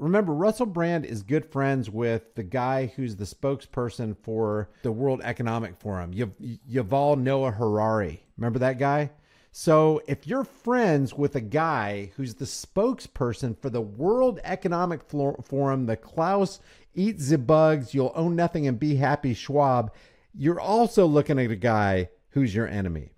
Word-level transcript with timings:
remember, 0.00 0.32
Russell 0.32 0.66
Brand 0.66 1.04
is 1.04 1.22
good 1.22 1.44
friends 1.44 1.90
with 1.90 2.34
the 2.34 2.42
guy 2.42 2.86
who's 2.96 3.16
the 3.16 3.24
spokesperson 3.24 4.16
for 4.22 4.70
the 4.82 4.92
World 4.92 5.20
Economic 5.22 5.76
Forum, 5.76 6.12
y- 6.12 6.58
Yuval 6.68 7.18
Noah 7.20 7.52
Harari. 7.52 8.24
Remember 8.36 8.58
that 8.58 8.78
guy? 8.78 9.10
So 9.52 10.00
if 10.06 10.26
you're 10.26 10.44
friends 10.44 11.12
with 11.12 11.34
a 11.34 11.40
guy 11.40 12.12
who's 12.16 12.34
the 12.34 12.44
spokesperson 12.44 13.58
for 13.58 13.68
the 13.68 13.80
World 13.80 14.40
Economic 14.44 15.02
Forum, 15.02 15.86
the 15.86 15.96
Klaus 15.96 16.60
Eat 16.94 17.18
the 17.18 17.38
Bugs, 17.38 17.94
You'll 17.94 18.12
Own 18.14 18.34
Nothing 18.36 18.66
and 18.66 18.78
Be 18.78 18.96
Happy 18.96 19.34
Schwab, 19.34 19.92
you're 20.34 20.60
also 20.60 21.06
looking 21.06 21.38
at 21.38 21.50
a 21.50 21.56
guy 21.56 22.08
who's 22.30 22.54
your 22.54 22.68
enemy. 22.68 23.10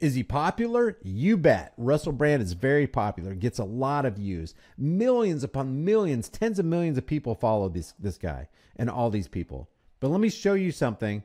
Is 0.00 0.14
he 0.14 0.22
popular? 0.22 0.98
You 1.02 1.36
bet. 1.36 1.72
Russell 1.76 2.12
Brand 2.12 2.42
is 2.42 2.52
very 2.52 2.86
popular, 2.86 3.34
gets 3.34 3.58
a 3.58 3.64
lot 3.64 4.04
of 4.06 4.16
views. 4.16 4.54
Millions 4.76 5.44
upon 5.44 5.84
millions, 5.84 6.28
tens 6.28 6.58
of 6.58 6.64
millions 6.64 6.98
of 6.98 7.06
people 7.06 7.34
follow 7.34 7.68
this 7.68 7.94
this 7.98 8.18
guy 8.18 8.48
and 8.76 8.90
all 8.90 9.10
these 9.10 9.28
people. 9.28 9.68
But 10.00 10.08
let 10.08 10.20
me 10.20 10.28
show 10.28 10.54
you 10.54 10.72
something 10.72 11.22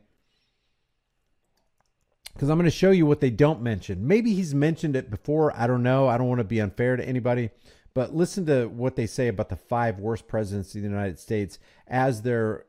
because 2.33 2.49
I'm 2.49 2.57
going 2.57 2.69
to 2.69 2.75
show 2.75 2.91
you 2.91 3.05
what 3.05 3.19
they 3.19 3.29
don't 3.29 3.61
mention. 3.61 4.07
Maybe 4.07 4.33
he's 4.33 4.55
mentioned 4.55 4.95
it 4.95 5.09
before. 5.09 5.55
I 5.55 5.67
don't 5.67 5.83
know. 5.83 6.07
I 6.07 6.17
don't 6.17 6.29
want 6.29 6.39
to 6.39 6.45
be 6.45 6.61
unfair 6.61 6.95
to 6.95 7.07
anybody. 7.07 7.49
But 7.93 8.15
listen 8.15 8.45
to 8.45 8.67
what 8.67 8.95
they 8.95 9.05
say 9.05 9.27
about 9.27 9.49
the 9.49 9.57
five 9.57 9.99
worst 9.99 10.27
presidents 10.27 10.73
of 10.73 10.81
the 10.81 10.87
United 10.87 11.19
States 11.19 11.59
as 11.87 12.21
they're 12.21 12.65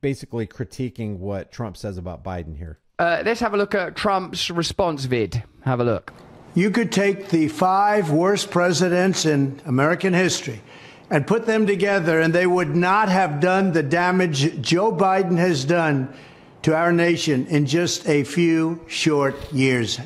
basically 0.00 0.46
critiquing 0.46 1.18
what 1.18 1.52
Trump 1.52 1.76
says 1.76 1.98
about 1.98 2.24
Biden 2.24 2.56
here. 2.56 2.78
Uh, 2.96 3.22
let's 3.24 3.40
have 3.40 3.54
a 3.54 3.56
look 3.56 3.74
at 3.74 3.96
Trump's 3.96 4.50
response 4.50 5.04
vid. 5.04 5.42
Have 5.62 5.80
a 5.80 5.84
look. 5.84 6.12
You 6.54 6.70
could 6.70 6.92
take 6.92 7.28
the 7.28 7.48
five 7.48 8.12
worst 8.12 8.52
presidents 8.52 9.26
in 9.26 9.60
American 9.66 10.12
history 10.12 10.62
and 11.10 11.26
put 11.26 11.44
them 11.44 11.66
together, 11.66 12.20
and 12.20 12.32
they 12.32 12.46
would 12.46 12.76
not 12.76 13.08
have 13.08 13.40
done 13.40 13.72
the 13.72 13.82
damage 13.82 14.60
Joe 14.60 14.92
Biden 14.92 15.36
has 15.36 15.64
done 15.64 16.14
to 16.62 16.74
our 16.74 16.92
nation 16.92 17.46
in 17.48 17.66
just 17.66 18.08
a 18.08 18.22
few 18.22 18.80
short 18.86 19.52
years. 19.52 19.98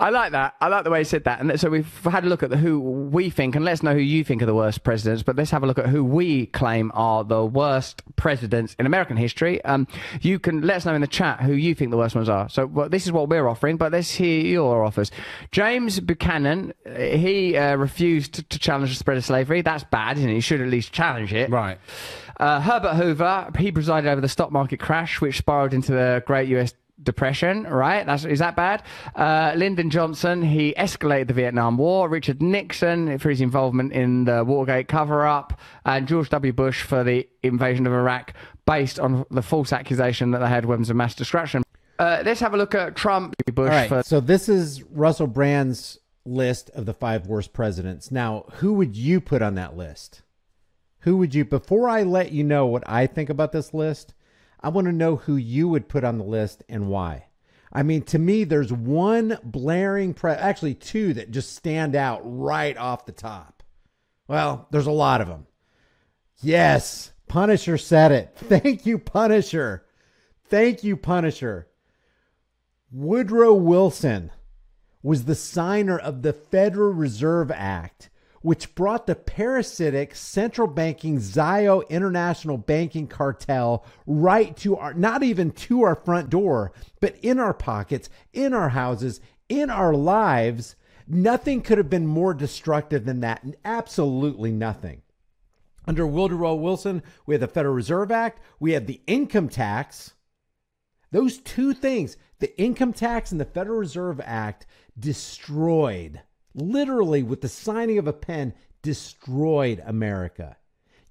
I 0.00 0.08
like 0.08 0.32
that. 0.32 0.54
I 0.62 0.68
like 0.68 0.84
the 0.84 0.90
way 0.90 1.00
he 1.00 1.04
said 1.04 1.24
that. 1.24 1.40
And 1.40 1.60
so 1.60 1.68
we've 1.68 2.04
had 2.04 2.24
a 2.24 2.26
look 2.26 2.42
at 2.42 2.48
the, 2.48 2.56
who 2.56 2.80
we 2.80 3.28
think, 3.28 3.54
and 3.54 3.64
let's 3.64 3.82
know 3.82 3.92
who 3.92 4.00
you 4.00 4.24
think 4.24 4.42
are 4.42 4.46
the 4.46 4.54
worst 4.54 4.82
presidents. 4.82 5.22
But 5.22 5.36
let's 5.36 5.50
have 5.50 5.62
a 5.62 5.66
look 5.66 5.78
at 5.78 5.88
who 5.88 6.02
we 6.02 6.46
claim 6.46 6.90
are 6.94 7.22
the 7.22 7.44
worst 7.44 8.02
presidents 8.16 8.74
in 8.78 8.86
American 8.86 9.18
history. 9.18 9.62
Um, 9.64 9.86
you 10.22 10.38
can 10.38 10.62
let 10.62 10.76
us 10.78 10.86
know 10.86 10.94
in 10.94 11.02
the 11.02 11.06
chat 11.06 11.42
who 11.42 11.52
you 11.52 11.74
think 11.74 11.90
the 11.90 11.98
worst 11.98 12.14
ones 12.14 12.30
are. 12.30 12.48
So 12.48 12.64
well, 12.64 12.88
this 12.88 13.04
is 13.04 13.12
what 13.12 13.28
we're 13.28 13.46
offering, 13.46 13.76
but 13.76 13.92
let's 13.92 14.10
hear 14.10 14.40
your 14.40 14.84
offers. 14.84 15.10
James 15.52 16.00
Buchanan, 16.00 16.72
he 16.86 17.56
uh, 17.58 17.76
refused 17.76 18.32
to, 18.34 18.42
to, 18.44 18.58
challenge 18.58 18.90
the 18.90 18.96
spread 18.96 19.18
of 19.18 19.24
slavery. 19.24 19.60
That's 19.60 19.84
bad, 19.84 20.16
isn't 20.16 20.30
it? 20.30 20.34
He 20.34 20.40
should 20.40 20.62
at 20.62 20.68
least 20.68 20.92
challenge 20.92 21.34
it. 21.34 21.50
Right. 21.50 21.78
Uh, 22.38 22.60
Herbert 22.60 22.94
Hoover, 22.94 23.50
he 23.58 23.70
presided 23.70 24.08
over 24.08 24.22
the 24.22 24.28
stock 24.28 24.50
market 24.50 24.80
crash, 24.80 25.20
which 25.20 25.36
spiraled 25.36 25.74
into 25.74 25.92
the 25.92 26.22
Great 26.26 26.48
U.S 26.48 26.72
depression, 27.02 27.64
right? 27.64 28.04
That's, 28.04 28.24
is 28.24 28.38
that 28.40 28.56
bad? 28.56 28.82
Uh, 29.14 29.52
Lyndon 29.56 29.90
Johnson, 29.90 30.42
he 30.42 30.74
escalated 30.74 31.28
the 31.28 31.34
Vietnam 31.34 31.76
War. 31.76 32.08
Richard 32.08 32.42
Nixon 32.42 33.18
for 33.18 33.30
his 33.30 33.40
involvement 33.40 33.92
in 33.92 34.24
the 34.24 34.44
Watergate 34.44 34.88
cover 34.88 35.26
up. 35.26 35.58
And 35.84 36.06
George 36.06 36.28
W. 36.30 36.52
Bush 36.52 36.82
for 36.82 37.04
the 37.04 37.28
invasion 37.42 37.86
of 37.86 37.92
Iraq 37.92 38.34
based 38.66 38.98
on 38.98 39.24
the 39.30 39.42
false 39.42 39.72
accusation 39.72 40.30
that 40.32 40.38
they 40.38 40.48
had 40.48 40.64
weapons 40.64 40.90
of 40.90 40.96
mass 40.96 41.14
destruction. 41.14 41.62
Uh, 41.98 42.22
let's 42.24 42.40
have 42.40 42.54
a 42.54 42.56
look 42.56 42.74
at 42.74 42.96
Trump. 42.96 43.34
Bush. 43.52 43.70
All 43.70 43.76
right. 43.76 43.88
For- 43.88 44.02
so 44.02 44.20
this 44.20 44.48
is 44.48 44.82
Russell 44.84 45.26
Brand's 45.26 45.98
list 46.24 46.70
of 46.70 46.86
the 46.86 46.94
five 46.94 47.26
worst 47.26 47.52
presidents. 47.52 48.10
Now, 48.10 48.44
who 48.54 48.74
would 48.74 48.96
you 48.96 49.20
put 49.20 49.42
on 49.42 49.54
that 49.56 49.76
list? 49.76 50.22
Who 51.00 51.16
would 51.16 51.34
you, 51.34 51.44
before 51.44 51.88
I 51.88 52.02
let 52.02 52.32
you 52.32 52.44
know 52.44 52.66
what 52.66 52.84
I 52.86 53.06
think 53.06 53.30
about 53.30 53.52
this 53.52 53.72
list, 53.72 54.14
I 54.60 54.68
want 54.68 54.86
to 54.86 54.92
know 54.92 55.16
who 55.16 55.36
you 55.36 55.68
would 55.68 55.88
put 55.88 56.04
on 56.04 56.18
the 56.18 56.24
list 56.24 56.62
and 56.68 56.88
why. 56.88 57.26
I 57.72 57.82
mean, 57.82 58.02
to 58.04 58.18
me, 58.18 58.44
there's 58.44 58.72
one 58.72 59.38
blaring, 59.44 60.12
pre- 60.12 60.32
actually, 60.32 60.74
two 60.74 61.14
that 61.14 61.30
just 61.30 61.54
stand 61.54 61.94
out 61.94 62.20
right 62.24 62.76
off 62.76 63.06
the 63.06 63.12
top. 63.12 63.62
Well, 64.26 64.66
there's 64.70 64.86
a 64.86 64.92
lot 64.92 65.20
of 65.20 65.28
them. 65.28 65.46
Yes, 66.42 67.12
Punisher 67.28 67.78
said 67.78 68.12
it. 68.12 68.32
Thank 68.36 68.86
you, 68.86 68.98
Punisher. 68.98 69.84
Thank 70.48 70.82
you, 70.82 70.96
Punisher. 70.96 71.68
Woodrow 72.90 73.54
Wilson 73.54 74.32
was 75.02 75.24
the 75.24 75.34
signer 75.34 75.98
of 75.98 76.22
the 76.22 76.32
Federal 76.32 76.92
Reserve 76.92 77.50
Act, 77.52 78.10
which 78.42 78.74
brought 78.74 79.06
the 79.06 79.14
parasitic 79.14 80.14
central 80.14 80.66
banking 80.66 81.18
Zio 81.20 81.82
International 81.82 82.56
Banking 82.56 83.06
Cartel 83.06 83.84
right 84.06 84.56
to 84.58 84.76
our, 84.76 84.94
not 84.94 85.22
even 85.22 85.50
to 85.50 85.82
our 85.82 85.94
front 85.94 86.30
door, 86.30 86.72
but 87.00 87.16
in 87.22 87.38
our 87.38 87.52
pockets, 87.52 88.08
in 88.32 88.54
our 88.54 88.70
houses, 88.70 89.20
in 89.48 89.68
our 89.68 89.92
lives. 89.94 90.76
Nothing 91.06 91.60
could 91.60 91.78
have 91.78 91.90
been 91.90 92.06
more 92.06 92.32
destructive 92.32 93.04
than 93.04 93.20
that. 93.20 93.44
Absolutely 93.64 94.52
nothing. 94.52 95.02
Under 95.86 96.06
Woodrow 96.06 96.54
Wilson, 96.54 97.02
we 97.26 97.34
had 97.34 97.42
the 97.42 97.48
Federal 97.48 97.74
Reserve 97.74 98.10
Act, 98.10 98.40
we 98.58 98.72
had 98.72 98.86
the 98.86 99.00
income 99.06 99.48
tax. 99.48 100.14
Those 101.10 101.38
two 101.38 101.74
things, 101.74 102.16
the 102.38 102.58
income 102.60 102.92
tax 102.92 103.32
and 103.32 103.40
the 103.40 103.44
Federal 103.44 103.78
Reserve 103.78 104.20
Act, 104.24 104.66
destroyed 104.98 106.20
literally 106.54 107.22
with 107.22 107.40
the 107.40 107.48
signing 107.48 107.98
of 107.98 108.06
a 108.06 108.12
pen, 108.12 108.54
destroyed 108.82 109.82
America. 109.86 110.56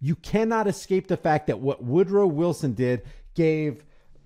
You 0.01 0.15
cannot 0.15 0.67
escape 0.67 1.07
the 1.07 1.17
fact 1.17 1.47
that 1.47 1.59
what 1.59 1.83
Woodrow 1.83 2.27
Wilson 2.27 2.73
did 2.73 3.03
gave, 3.35 3.83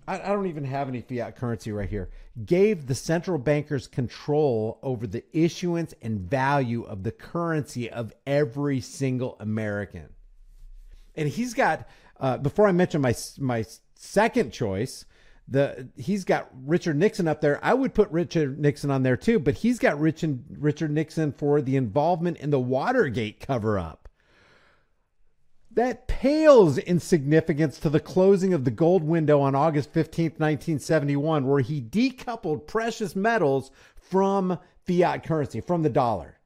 I, 0.08 0.20
I 0.22 0.28
don't 0.28 0.48
even 0.48 0.66
have 0.66 0.88
any 0.88 1.02
fiat 1.02 1.36
currency 1.36 1.72
right 1.72 1.90
here, 1.90 2.10
gave 2.46 2.88
the 2.88 2.96
central 2.96 3.38
bankers 3.38 3.88
control 3.88 4.80
over 4.82 5.08
the 5.08 5.24
issuance 5.34 5.94
and 6.02 6.20
value 6.20 6.84
of 6.84 7.04
the 7.04 7.12
currency 7.12 7.90
of 7.90 8.14
every 8.26 8.82
single 8.82 9.36
American. 9.40 10.10
And 11.16 11.30
he's 11.30 11.54
got, 11.54 11.88
uh, 12.20 12.38
before 12.38 12.68
I 12.68 12.72
mention 12.72 13.02
my, 13.02 13.16
my 13.40 13.66
second 13.96 14.52
choice, 14.52 15.06
the 15.48 15.90
he's 15.98 16.24
got 16.24 16.50
Richard 16.66 16.98
Nixon 16.98 17.28
up 17.28 17.42
there. 17.42 17.60
I 17.64 17.74
would 17.74 17.94
put 17.94 18.10
Richard 18.12 18.60
Nixon 18.60 18.92
on 18.92 19.04
there 19.04 19.18
too, 19.18 19.40
but 19.40 19.56
he's 19.56 19.80
got 19.80 20.00
Richard 20.00 20.44
Richard 20.50 20.92
Nixon 20.92 21.32
for 21.32 21.62
the 21.62 21.76
involvement 21.76 22.38
in 22.38 22.50
the 22.50 22.60
Watergate 22.60 23.40
cover 23.40 23.78
up. 23.78 24.10
That 25.72 26.08
pales 26.08 26.78
in 26.78 27.00
significance 27.00 27.80
to 27.80 27.90
the 27.90 28.00
closing 28.00 28.54
of 28.54 28.64
the 28.64 28.72
gold 28.72 29.04
window 29.04 29.42
on 29.42 29.56
August 29.56 29.92
15th, 29.92 30.40
1971, 30.40 31.48
where 31.48 31.62
he 31.62 31.82
decoupled 31.82 32.68
precious 32.68 33.16
metals 33.16 33.72
from 33.96 34.60
fiat 34.86 35.24
currency, 35.24 35.62
from 35.62 35.82
the 35.82 35.90
dollar. 35.90 36.38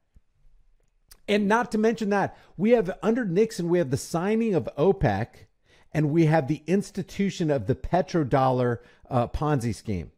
And 1.28 1.46
not 1.46 1.70
to 1.72 1.78
mention 1.78 2.08
that, 2.08 2.38
we 2.56 2.70
have 2.70 2.90
under 3.02 3.26
Nixon, 3.26 3.68
we 3.68 3.78
have 3.78 3.90
the 3.90 3.98
signing 3.98 4.54
of 4.54 4.68
OPEC 4.78 5.47
and 5.92 6.10
we 6.10 6.26
have 6.26 6.48
the 6.48 6.62
institution 6.66 7.50
of 7.50 7.66
the 7.66 7.74
petrodollar 7.74 8.78
uh, 9.10 9.26
Ponzi 9.28 9.74
scheme. 9.74 10.12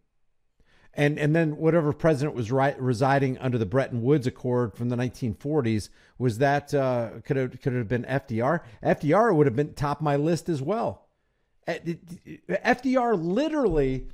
And, 0.95 1.19
and 1.19 1.35
then 1.35 1.57
whatever 1.57 1.93
president 1.93 2.35
was 2.35 2.51
right, 2.51 2.81
residing 2.81 3.39
under 3.39 3.59
the 3.59 3.67
Bretton 3.67 4.03
Woods 4.03 4.27
Accord 4.27 4.75
from 4.75 4.89
the 4.89 4.97
1940s 4.97 5.89
was 6.19 6.39
that 6.39 6.75
uh, 6.75 7.11
could 7.25 7.37
have 7.37 7.61
could 7.61 7.73
have 7.75 7.89
been 7.89 8.03
FDR. 8.05 8.61
FDR 8.83 9.35
would 9.35 9.47
have 9.47 9.55
been 9.55 9.73
top 9.75 10.01
my 10.01 10.17
list 10.17 10.49
as 10.49 10.61
well. 10.61 11.07
FDR 11.69 13.23
literally 13.23 14.09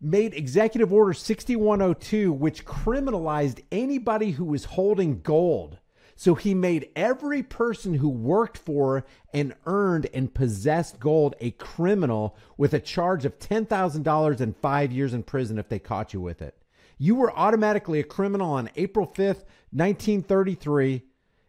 made 0.00 0.34
Executive 0.34 0.92
Order 0.92 1.12
6102, 1.12 2.32
which 2.32 2.64
criminalized 2.64 3.62
anybody 3.70 4.32
who 4.32 4.44
was 4.44 4.64
holding 4.64 5.20
gold 5.20 5.78
so 6.20 6.34
he 6.34 6.52
made 6.52 6.90
every 6.94 7.42
person 7.42 7.94
who 7.94 8.10
worked 8.10 8.58
for 8.58 9.06
and 9.32 9.54
earned 9.64 10.06
and 10.12 10.34
possessed 10.34 11.00
gold 11.00 11.34
a 11.40 11.52
criminal 11.52 12.36
with 12.58 12.74
a 12.74 12.78
charge 12.78 13.24
of 13.24 13.38
$10,000 13.38 14.40
and 14.40 14.56
five 14.58 14.92
years 14.92 15.14
in 15.14 15.22
prison 15.22 15.58
if 15.58 15.70
they 15.70 15.78
caught 15.78 16.12
you 16.12 16.20
with 16.20 16.42
it. 16.42 16.54
You 16.98 17.14
were 17.14 17.34
automatically 17.34 18.00
a 18.00 18.04
criminal 18.04 18.52
on 18.52 18.68
April 18.76 19.06
5th, 19.06 19.46
1933, 19.72 21.04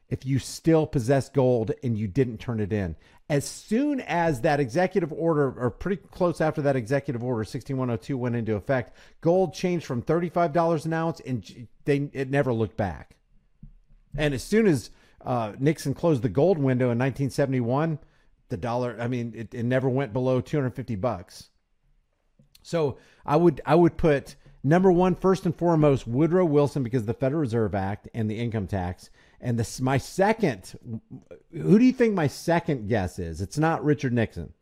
if 0.08 0.26
you 0.26 0.40
still 0.40 0.88
possessed 0.88 1.34
gold 1.34 1.74
and 1.84 1.98
you 1.98 2.08
didn't 2.08 2.38
turn 2.38 2.62
it 2.62 2.72
in. 2.72 2.96
As 3.30 3.46
soon 3.46 4.00
as 4.00 4.40
that 4.40 4.62
executive 4.62 5.12
order, 5.12 5.52
or 5.52 5.70
pretty 5.70 5.98
close 5.98 6.40
after 6.40 6.62
that 6.62 6.78
executive 6.78 7.26
order, 7.26 7.44
6102 7.44 8.18
went 8.18 8.38
into 8.38 8.56
effect, 8.56 8.96
gold 9.20 9.54
changed 9.54 9.86
from 9.86 10.02
$35 10.02 10.86
an 10.86 10.94
ounce 10.94 11.20
and 11.20 11.68
they, 11.84 12.10
it 12.14 12.30
never 12.30 12.54
looked 12.54 12.78
back. 12.78 13.18
And 14.16 14.34
as 14.34 14.44
soon 14.44 14.68
as 14.68 14.90
uh, 15.24 15.54
Nixon 15.60 15.94
closed 15.94 16.22
the 16.22 16.30
gold 16.30 16.58
window 16.58 16.86
in 16.86 16.98
1971, 17.00 18.00
the 18.50 18.58
dollar, 18.58 18.98
I 19.00 19.08
mean, 19.08 19.34
it, 19.36 19.54
it 19.54 19.64
never 19.64 19.90
went 19.90 20.14
below 20.14 20.42
250 20.42 20.96
bucks. 20.96 21.50
So 22.64 22.98
I 23.26 23.38
would 23.38 23.62
I 23.66 23.76
would 23.76 23.98
put 23.98 24.36
number 24.64 24.92
one 24.92 25.16
first 25.16 25.46
and 25.46 25.56
foremost 25.56 26.08
Woodrow 26.08 26.46
Wilson 26.46 26.84
because 26.84 27.06
the 27.06 27.14
Federal 27.14 27.42
Reserve 27.42 27.74
Act 27.74 28.08
and 28.14 28.30
the 28.30 28.40
income 28.40 28.68
tax, 28.68 29.10
And 29.40 29.58
this 29.58 29.82
my 29.82 29.98
second. 29.98 30.78
Who 31.52 31.80
do 31.80 31.86
you 31.86 31.94
think 31.94 32.14
my 32.14 32.28
second 32.28 32.88
guess 32.88 33.20
is? 33.20 33.42
It's 33.42 33.58
not 33.58 33.84
Richard 33.84 34.14
Nixon. 34.14 34.54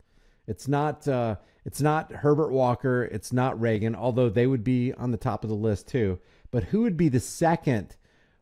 It's 0.46 0.68
not. 0.68 1.06
Uh, 1.06 1.36
it's 1.66 1.82
not 1.82 2.10
Herbert 2.10 2.52
Walker. 2.52 3.04
It's 3.04 3.32
not 3.32 3.60
Reagan. 3.60 3.94
Although 3.94 4.30
they 4.30 4.46
would 4.46 4.64
be 4.64 4.94
on 4.94 5.10
the 5.10 5.18
top 5.18 5.44
of 5.44 5.50
the 5.50 5.56
list 5.56 5.88
too. 5.88 6.18
But 6.50 6.64
who 6.64 6.82
would 6.82 6.96
be 6.96 7.08
the 7.08 7.20
second 7.20 7.96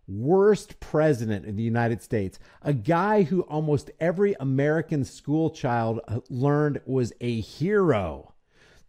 worst 0.08 0.80
president 0.80 1.44
in 1.44 1.56
the 1.56 1.62
United 1.62 2.02
States? 2.02 2.38
A 2.62 2.72
guy 2.72 3.22
who 3.22 3.42
almost 3.42 3.90
every 4.00 4.34
American 4.40 5.04
school 5.04 5.50
child 5.50 6.00
learned 6.28 6.80
was 6.86 7.12
a 7.20 7.40
hero 7.40 8.34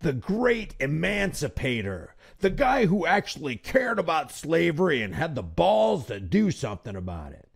the 0.01 0.13
great 0.13 0.75
emancipator, 0.79 2.15
the 2.39 2.49
guy 2.49 2.85
who 2.85 3.05
actually 3.05 3.55
cared 3.55 3.99
about 3.99 4.31
slavery 4.31 5.01
and 5.01 5.13
had 5.13 5.35
the 5.35 5.43
balls 5.43 6.07
to 6.07 6.19
do 6.19 6.51
something 6.51 6.95
about 6.95 7.33
it. 7.33 7.49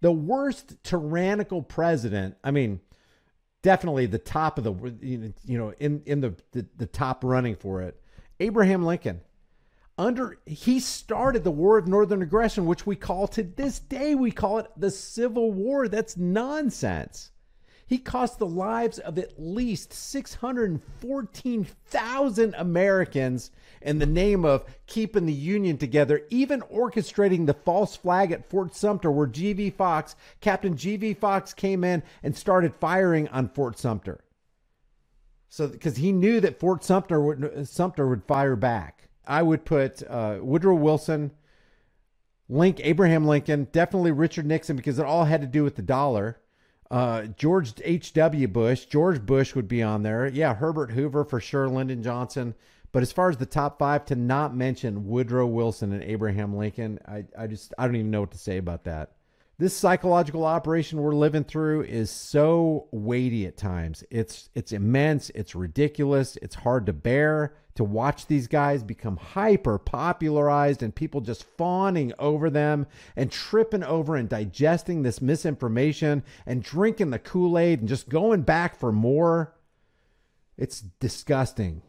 The 0.00 0.12
worst 0.12 0.82
tyrannical 0.84 1.62
president, 1.62 2.36
I 2.44 2.50
mean, 2.50 2.80
definitely 3.62 4.06
the 4.06 4.18
top 4.18 4.58
of 4.58 4.64
the, 4.64 5.32
you 5.44 5.58
know, 5.58 5.72
in, 5.78 6.02
in 6.04 6.20
the, 6.20 6.34
the, 6.52 6.66
the 6.76 6.86
top 6.86 7.24
running 7.24 7.56
for 7.56 7.82
it, 7.82 8.00
Abraham 8.38 8.84
Lincoln. 8.84 9.22
Under 9.98 10.38
he 10.46 10.78
started 10.78 11.42
the 11.42 11.50
war 11.50 11.76
of 11.76 11.88
northern 11.88 12.22
aggression, 12.22 12.66
which 12.66 12.86
we 12.86 12.94
call 12.94 13.26
to 13.28 13.42
this 13.42 13.80
day 13.80 14.14
we 14.14 14.30
call 14.30 14.58
it 14.58 14.70
the 14.76 14.92
Civil 14.92 15.50
War. 15.50 15.88
That's 15.88 16.16
nonsense. 16.16 17.32
He 17.88 17.98
cost 17.98 18.38
the 18.38 18.46
lives 18.46 19.00
of 19.00 19.18
at 19.18 19.42
least 19.42 19.92
614,000 19.94 22.54
Americans 22.54 23.50
in 23.80 23.98
the 23.98 24.06
name 24.06 24.44
of 24.44 24.66
keeping 24.86 25.24
the 25.24 25.32
Union 25.32 25.78
together, 25.78 26.20
even 26.28 26.60
orchestrating 26.60 27.46
the 27.46 27.54
false 27.54 27.96
flag 27.96 28.30
at 28.30 28.44
Fort 28.48 28.74
Sumter, 28.74 29.10
where 29.10 29.26
G.V. 29.26 29.70
Fox, 29.70 30.16
Captain 30.42 30.76
G.V. 30.76 31.14
Fox, 31.14 31.54
came 31.54 31.82
in 31.82 32.02
and 32.22 32.36
started 32.36 32.74
firing 32.74 33.26
on 33.28 33.48
Fort 33.48 33.78
Sumter. 33.78 34.22
So, 35.48 35.66
because 35.66 35.96
he 35.96 36.12
knew 36.12 36.40
that 36.40 36.60
Fort 36.60 36.84
Sumter 36.84 37.22
would, 37.22 37.66
Sumter 37.66 38.06
would 38.06 38.24
fire 38.24 38.54
back. 38.54 39.07
I 39.28 39.42
would 39.42 39.64
put 39.64 40.02
uh, 40.08 40.38
Woodrow 40.40 40.74
Wilson, 40.74 41.32
Link, 42.48 42.80
Abraham 42.82 43.26
Lincoln, 43.26 43.68
definitely 43.70 44.10
Richard 44.10 44.46
Nixon, 44.46 44.74
because 44.74 44.98
it 44.98 45.04
all 45.04 45.26
had 45.26 45.42
to 45.42 45.46
do 45.46 45.62
with 45.62 45.76
the 45.76 45.82
dollar. 45.82 46.40
Uh, 46.90 47.26
George 47.36 47.74
H.W. 47.84 48.48
Bush, 48.48 48.86
George 48.86 49.20
Bush 49.20 49.54
would 49.54 49.68
be 49.68 49.82
on 49.82 50.02
there. 50.02 50.26
Yeah, 50.26 50.54
Herbert 50.54 50.92
Hoover 50.92 51.24
for 51.24 51.38
sure, 51.38 51.68
Lyndon 51.68 52.02
Johnson. 52.02 52.54
But 52.90 53.02
as 53.02 53.12
far 53.12 53.28
as 53.28 53.36
the 53.36 53.44
top 53.44 53.78
five, 53.78 54.06
to 54.06 54.16
not 54.16 54.56
mention 54.56 55.06
Woodrow 55.06 55.46
Wilson 55.46 55.92
and 55.92 56.02
Abraham 56.02 56.56
Lincoln, 56.56 56.98
I, 57.06 57.26
I 57.38 57.46
just 57.46 57.74
I 57.78 57.84
don't 57.84 57.96
even 57.96 58.10
know 58.10 58.20
what 58.20 58.30
to 58.30 58.38
say 58.38 58.56
about 58.56 58.84
that. 58.84 59.12
This 59.58 59.76
psychological 59.76 60.46
operation 60.46 61.00
we're 61.00 61.14
living 61.14 61.44
through 61.44 61.82
is 61.82 62.10
so 62.10 62.88
weighty 62.92 63.44
at 63.46 63.58
times. 63.58 64.04
It's 64.10 64.48
it's 64.54 64.72
immense, 64.72 65.30
it's 65.34 65.54
ridiculous, 65.54 66.38
it's 66.40 66.54
hard 66.54 66.86
to 66.86 66.94
bear 66.94 67.56
to 67.78 67.84
watch 67.84 68.26
these 68.26 68.48
guys 68.48 68.82
become 68.82 69.16
hyper 69.16 69.78
popularized 69.78 70.82
and 70.82 70.92
people 70.92 71.20
just 71.20 71.44
fawning 71.44 72.12
over 72.18 72.50
them 72.50 72.84
and 73.14 73.30
tripping 73.30 73.84
over 73.84 74.16
and 74.16 74.28
digesting 74.28 75.04
this 75.04 75.22
misinformation 75.22 76.24
and 76.44 76.60
drinking 76.60 77.10
the 77.10 77.20
Kool 77.20 77.56
Aid 77.56 77.78
and 77.78 77.88
just 77.88 78.08
going 78.08 78.42
back 78.42 78.74
for 78.74 78.90
more. 78.90 79.54
It's 80.56 80.80
disgusting. 80.80 81.82